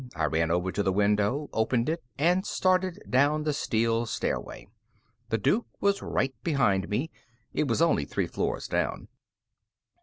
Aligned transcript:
I 0.15 0.25
ran 0.25 0.49
over 0.49 0.71
to 0.71 0.81
the 0.81 0.91
window, 0.91 1.47
opened 1.53 1.87
it, 1.87 2.03
and 2.17 2.43
started 2.43 3.03
down 3.07 3.43
the 3.43 3.53
steel 3.53 4.07
stairway. 4.07 4.65
The 5.29 5.37
Duke 5.37 5.67
was 5.79 6.01
right 6.01 6.33
behind 6.43 6.89
me. 6.89 7.11
It 7.53 7.67
was 7.67 7.83
only 7.83 8.05
three 8.05 8.25
floors 8.25 8.67
down. 8.67 9.09